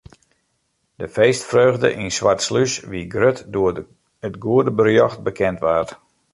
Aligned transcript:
De 1.01 1.07
feestfreugde 1.15 1.89
yn 2.01 2.11
Swartslús 2.17 2.73
wie 2.89 3.07
grut 3.13 3.39
doe't 3.53 3.79
it 4.27 4.35
goede 4.43 4.71
berjocht 4.77 5.23
bekend 5.27 5.59
waard. 5.65 5.89